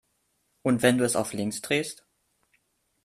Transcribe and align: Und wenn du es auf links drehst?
Und 0.63 0.81
wenn 0.81 0.97
du 0.97 1.03
es 1.05 1.15
auf 1.15 1.31
links 1.31 1.61
drehst? 1.61 2.07